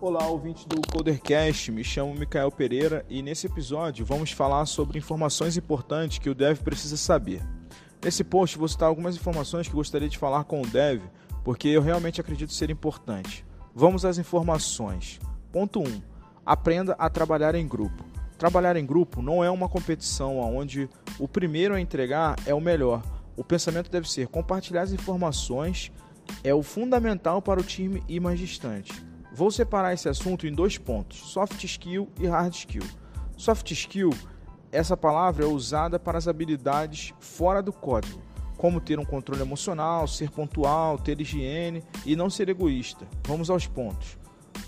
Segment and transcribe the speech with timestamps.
[0.00, 5.56] Olá, ouvinte do Codercast, me chamo Micael Pereira e nesse episódio vamos falar sobre informações
[5.56, 7.42] importantes que o dev precisa saber.
[8.00, 11.02] Nesse post vou citar algumas informações que gostaria de falar com o dev,
[11.42, 13.44] porque eu realmente acredito ser importante.
[13.74, 15.18] Vamos às informações.
[15.50, 16.00] Ponto 1.
[16.46, 18.04] Aprenda a trabalhar em grupo.
[18.38, 20.88] Trabalhar em grupo não é uma competição onde
[21.18, 23.02] o primeiro a entregar é o melhor.
[23.36, 25.90] O pensamento deve ser compartilhar as informações
[26.44, 29.08] é o fundamental para o time ir mais distante.
[29.38, 32.82] Vou separar esse assunto em dois pontos: soft skill e hard skill.
[33.36, 34.10] Soft skill,
[34.72, 38.20] essa palavra é usada para as habilidades fora do código,
[38.56, 43.06] como ter um controle emocional, ser pontual, ter higiene e não ser egoísta.
[43.28, 44.18] Vamos aos pontos.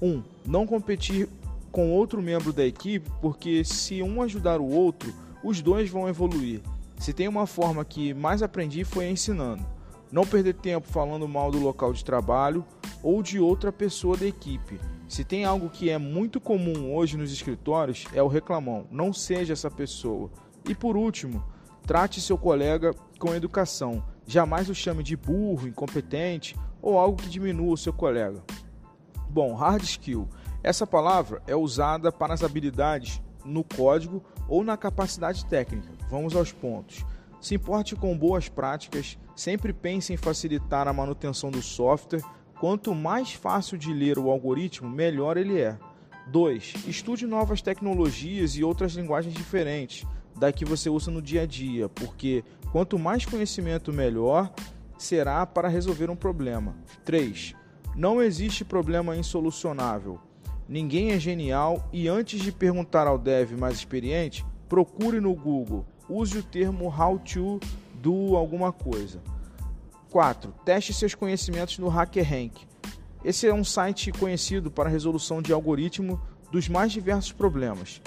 [0.00, 0.08] 1.
[0.08, 1.28] Um, não competir
[1.72, 6.60] com outro membro da equipe, porque se um ajudar o outro, os dois vão evoluir.
[7.00, 9.66] Se tem uma forma que mais aprendi foi ensinando.
[10.12, 12.64] Não perder tempo falando mal do local de trabalho
[13.02, 14.80] ou de outra pessoa da equipe.
[15.08, 18.86] Se tem algo que é muito comum hoje nos escritórios, é o reclamão.
[18.90, 20.30] Não seja essa pessoa.
[20.68, 21.44] E por último,
[21.86, 24.02] trate seu colega com educação.
[24.26, 28.42] Jamais o chame de burro, incompetente ou algo que diminua o seu colega.
[29.28, 30.28] Bom, hard skill.
[30.62, 35.90] Essa palavra é usada para as habilidades no código ou na capacidade técnica.
[36.10, 37.04] Vamos aos pontos.
[37.40, 42.22] Se importe com boas práticas, sempre pense em facilitar a manutenção do software.
[42.62, 45.76] Quanto mais fácil de ler o algoritmo, melhor ele é.
[46.28, 46.86] 2.
[46.86, 50.06] Estude novas tecnologias e outras linguagens diferentes
[50.38, 54.54] da que você usa no dia a dia, porque quanto mais conhecimento, melhor
[54.96, 56.76] será para resolver um problema.
[57.04, 57.52] 3.
[57.96, 60.20] Não existe problema insolucionável.
[60.68, 66.38] Ninguém é genial e antes de perguntar ao dev mais experiente, procure no Google use
[66.38, 67.58] o termo how to
[67.94, 69.20] do alguma coisa.
[70.12, 70.54] 4.
[70.62, 72.66] Teste seus conhecimentos no HackerRank.
[73.24, 78.02] Esse é um site conhecido para resolução de algoritmo dos mais diversos problemas.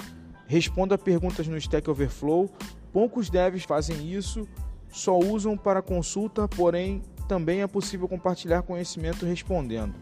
[0.46, 2.48] Responda perguntas no Stack Overflow.
[2.92, 4.46] Poucos devs fazem isso,
[4.88, 9.94] só usam para consulta, porém também é possível compartilhar conhecimento respondendo.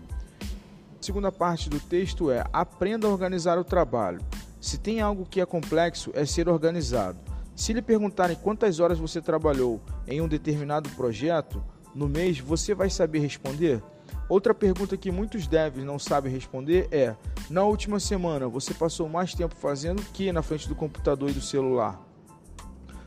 [1.00, 4.20] A segunda parte do texto é: aprenda a organizar o trabalho.
[4.60, 7.18] Se tem algo que é complexo, é ser organizado.
[7.56, 11.62] Se lhe perguntarem quantas horas você trabalhou em um determinado projeto
[11.94, 13.82] no mês, você vai saber responder?
[14.28, 17.14] Outra pergunta que muitos devs não sabem responder é:
[17.48, 21.40] na última semana você passou mais tempo fazendo que na frente do computador e do
[21.40, 22.00] celular?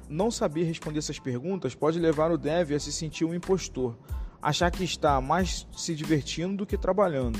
[0.07, 3.97] Não saber responder essas perguntas pode levar o dev a se sentir um impostor,
[4.41, 7.37] achar que está mais se divertindo do que trabalhando.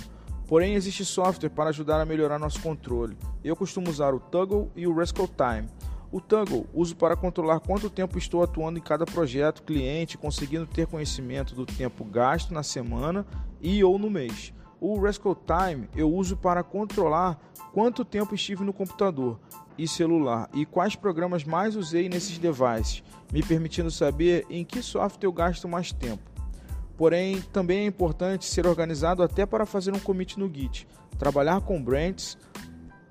[0.47, 3.17] Porém, existe software para ajudar a melhorar nosso controle.
[3.43, 5.69] Eu costumo usar o Toggle e o Rascal Time.
[6.09, 10.87] O Tangle uso para controlar quanto tempo estou atuando em cada projeto, cliente, conseguindo ter
[10.87, 13.25] conhecimento do tempo gasto na semana
[13.61, 14.53] e ou no mês.
[14.79, 17.37] O Rascal Time eu uso para controlar
[17.73, 19.37] quanto tempo estive no computador
[19.77, 25.27] e celular e quais programas mais usei nesses devices, me permitindo saber em que software
[25.27, 26.23] eu gasto mais tempo.
[26.95, 30.87] Porém, também é importante ser organizado até para fazer um commit no Git,
[31.19, 32.37] trabalhar com brands.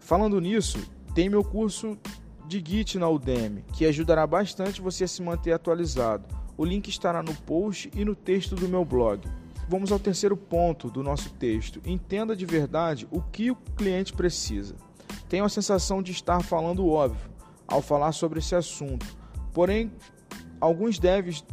[0.01, 0.79] Falando nisso,
[1.15, 1.97] tem meu curso
[2.47, 6.25] de Git na Udemy, que ajudará bastante você a se manter atualizado.
[6.57, 9.29] O link estará no post e no texto do meu blog.
[9.69, 11.81] Vamos ao terceiro ponto do nosso texto.
[11.85, 14.77] Entenda de verdade o que o cliente precisa.
[15.29, 17.31] Tenho a sensação de estar falando óbvio
[17.67, 19.05] ao falar sobre esse assunto.
[19.53, 19.91] Porém,
[20.61, 21.45] alguns devs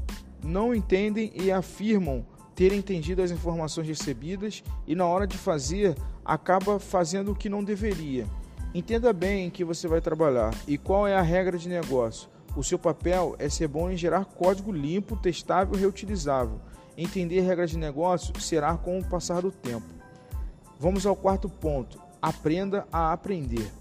[0.43, 6.79] não entendem e afirmam ter entendido as informações recebidas e na hora de fazer acaba
[6.79, 8.27] fazendo o que não deveria.
[8.73, 12.27] Entenda bem em que você vai trabalhar e qual é a regra de negócio.
[12.57, 16.59] O seu papel é ser bom em gerar código limpo, testável e reutilizável.
[16.97, 19.85] Entender regras de negócio será com o passar do tempo.
[20.79, 23.71] Vamos ao quarto ponto: aprenda a aprender.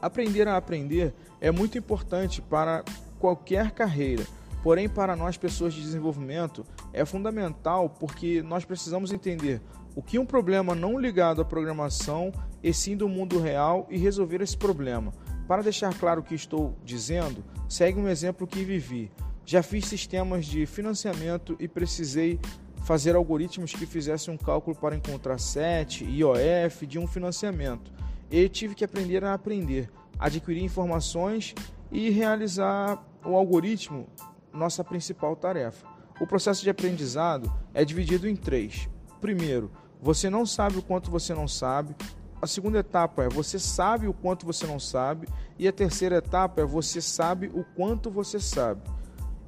[0.00, 2.84] Aprender a aprender é muito importante para
[3.18, 4.26] qualquer carreira,
[4.62, 9.62] porém, para nós, pessoas de desenvolvimento, é fundamental porque nós precisamos entender
[9.94, 14.40] o que um problema não ligado à programação e sim do mundo real e resolver
[14.40, 15.12] esse problema.
[15.46, 19.10] Para deixar claro o que estou dizendo, segue um exemplo que vivi.
[19.44, 22.38] Já fiz sistemas de financiamento e precisei
[22.84, 27.92] fazer algoritmos que fizessem um cálculo para encontrar SET, IOF de um financiamento.
[28.30, 31.54] E tive que aprender a aprender, adquirir informações
[31.90, 34.08] e realizar o algoritmo,
[34.52, 35.86] nossa principal tarefa.
[36.20, 38.88] O processo de aprendizado é dividido em três.
[39.20, 39.70] Primeiro,
[40.02, 41.94] você não sabe o quanto você não sabe.
[42.40, 45.28] A segunda etapa é você sabe o quanto você não sabe.
[45.56, 48.82] E a terceira etapa é você sabe o quanto você sabe.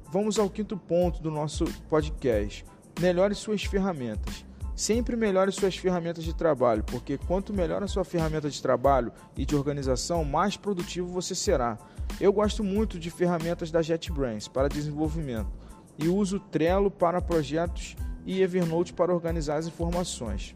[0.09, 2.65] Vamos ao quinto ponto do nosso podcast.
[3.01, 4.45] Melhore suas ferramentas.
[4.73, 9.45] Sempre melhore suas ferramentas de trabalho, porque quanto melhor a sua ferramenta de trabalho e
[9.45, 11.77] de organização, mais produtivo você será.
[12.19, 15.51] Eu gosto muito de ferramentas da JetBrains para desenvolvimento
[15.97, 20.55] e uso Trello para projetos e Evernote para organizar as informações.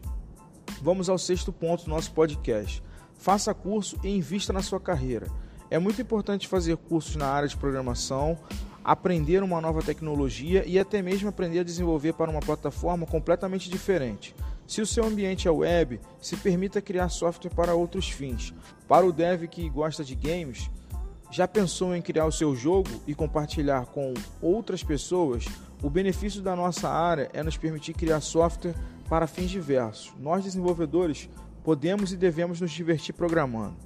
[0.82, 2.82] Vamos ao sexto ponto do nosso podcast.
[3.14, 5.26] Faça curso e invista na sua carreira.
[5.70, 8.36] É muito importante fazer cursos na área de programação,
[8.82, 14.34] aprender uma nova tecnologia e até mesmo aprender a desenvolver para uma plataforma completamente diferente.
[14.66, 18.54] Se o seu ambiente é web, se permita criar software para outros fins.
[18.88, 20.70] Para o dev que gosta de games,
[21.30, 25.44] já pensou em criar o seu jogo e compartilhar com outras pessoas?
[25.82, 28.74] O benefício da nossa área é nos permitir criar software
[29.08, 30.12] para fins diversos.
[30.20, 31.28] Nós, desenvolvedores,
[31.64, 33.76] podemos e devemos nos divertir programando.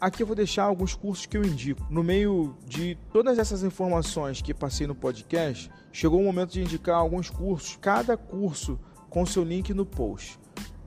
[0.00, 1.84] Aqui eu vou deixar alguns cursos que eu indico.
[1.90, 6.96] No meio de todas essas informações que passei no podcast, chegou o momento de indicar
[6.96, 8.78] alguns cursos, cada curso
[9.10, 10.38] com seu link no post.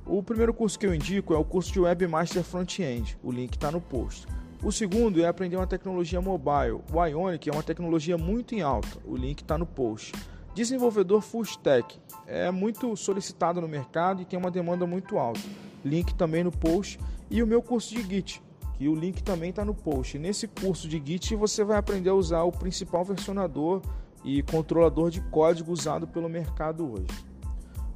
[0.06, 3.70] O primeiro curso que eu indico é o curso de Webmaster Front-End, o link está
[3.70, 4.26] no post.
[4.64, 6.82] O segundo é aprender uma tecnologia mobile.
[6.92, 10.14] O Ionic é uma tecnologia muito em alta, o link está no post.
[10.58, 15.40] Desenvolvedor Full Stack é muito solicitado no mercado e tem uma demanda muito alta.
[15.86, 17.00] Link também no post.
[17.30, 18.42] E o meu curso de Git,
[18.74, 20.18] que o link também está no post.
[20.18, 23.84] Nesse curso de Git você vai aprender a usar o principal versionador
[24.26, 27.06] e controlador de código usado pelo mercado hoje.